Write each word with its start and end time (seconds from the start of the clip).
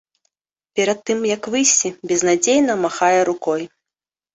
Перад 0.79 0.99
тым 1.11 1.19
як 1.35 1.51
выйсці, 1.57 1.95
безнадзейна 2.13 2.73
махае 2.85 3.17
рукой. 3.35 3.61